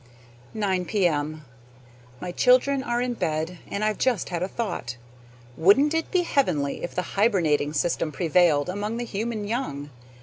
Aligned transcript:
9 0.55 0.83
P.M. 0.85 1.45
My 2.19 2.31
children 2.31 2.81
are 2.81 3.01
in 3.03 3.13
bed, 3.13 3.59
and 3.67 3.83
I've 3.83 3.99
just 3.99 4.29
had 4.29 4.41
a 4.41 4.47
thought. 4.47 4.95
Wouldn't 5.55 5.93
it 5.93 6.09
be 6.09 6.23
heavenly 6.23 6.81
if 6.81 6.95
the 6.95 7.03
hibernating 7.13 7.71
system 7.71 8.11
prevailed 8.11 8.67
among 8.67 8.97
the 8.97 9.05
human 9.05 9.47
young? 9.47 9.91